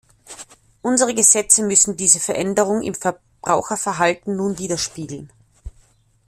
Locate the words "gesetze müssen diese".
1.13-2.19